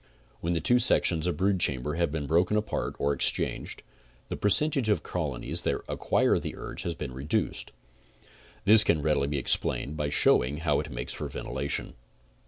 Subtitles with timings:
[0.39, 3.83] When the two sections of the brood chamber have been broken apart or exchanged,
[4.29, 7.71] the percentage of colonies that acquire the urge has been reduced.
[8.65, 11.93] This can readily be explained by showing how it makes for ven tilation.